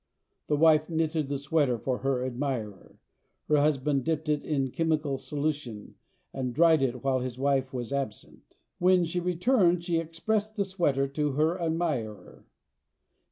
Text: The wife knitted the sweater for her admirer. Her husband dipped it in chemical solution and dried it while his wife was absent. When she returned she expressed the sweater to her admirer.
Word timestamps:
The 0.47 0.55
wife 0.57 0.89
knitted 0.89 1.27
the 1.27 1.37
sweater 1.37 1.77
for 1.77 1.99
her 1.99 2.25
admirer. 2.25 2.97
Her 3.47 3.57
husband 3.57 4.03
dipped 4.03 4.29
it 4.29 4.43
in 4.43 4.71
chemical 4.71 5.19
solution 5.19 5.93
and 6.33 6.55
dried 6.55 6.81
it 6.81 7.03
while 7.03 7.19
his 7.19 7.37
wife 7.37 7.71
was 7.71 7.93
absent. 7.93 8.57
When 8.79 9.05
she 9.05 9.19
returned 9.19 9.83
she 9.83 9.99
expressed 9.99 10.55
the 10.55 10.65
sweater 10.65 11.07
to 11.09 11.33
her 11.33 11.61
admirer. 11.61 12.45